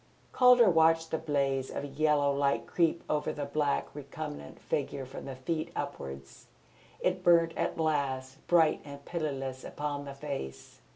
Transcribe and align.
Calder 0.31 0.67
watched 0.67 1.11
the 1.11 1.19
blaze 1.19 1.69
of 1.69 1.85
yellow 1.99 2.33
light 2.33 2.65
creep 2.65 3.03
over 3.07 3.31
the 3.31 3.45
black 3.45 3.87
recumbent 3.93 4.59
figure 4.59 5.05
from 5.05 5.25
the 5.25 5.35
feet 5.35 5.69
upwards. 5.75 6.47
It 7.01 7.23
burnt 7.23 7.53
at 7.55 7.79
last 7.79 8.37
bright 8.47 8.81
and 8.83 9.05
pitiless 9.05 9.63
upon 9.63 10.05
the 10.05 10.15
face. 10.15 10.81